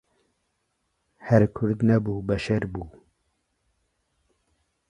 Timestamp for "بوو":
2.73-2.87